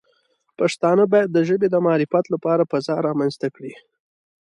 پښتانه 0.59 1.03
باید 1.13 1.29
د 1.33 1.37
ژبې 1.49 1.67
د 1.71 1.75
معرفت 1.85 2.25
لپاره 2.33 2.69
فضا 2.71 2.95
رامنځته 3.07 3.47
کړي. 3.55 3.73